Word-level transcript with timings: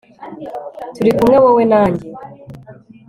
turi 0.95 1.11
kumwe, 1.17 1.37
wowe 1.43 1.63
nanjye 1.71 2.07